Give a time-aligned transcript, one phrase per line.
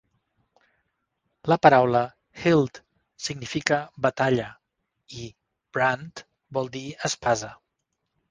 [1.51, 1.99] La paraula
[2.43, 2.79] "hild"
[3.27, 3.77] significa
[4.07, 4.47] "batalla"
[5.25, 5.29] i
[5.77, 6.23] "brand"
[6.59, 7.51] vol dir "espasa".